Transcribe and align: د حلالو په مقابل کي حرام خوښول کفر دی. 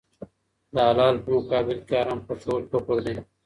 د 0.73 0.75
حلالو 0.87 1.21
په 1.23 1.29
مقابل 1.37 1.77
کي 1.87 1.93
حرام 1.99 2.19
خوښول 2.25 2.61
کفر 2.71 2.97
دی. 3.05 3.15